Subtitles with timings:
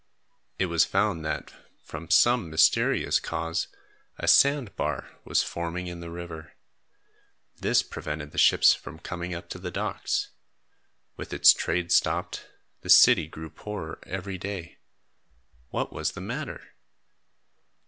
[0.57, 1.53] It was found that,
[1.83, 3.67] from some mysterious cause,
[4.17, 6.53] a sand bar was forming in the river.
[7.57, 10.31] This prevented the ships from coming up to the docks.
[11.17, 12.47] With its trade stopped,
[12.81, 14.79] the city grew poorer every day.
[15.69, 16.73] What was the matter?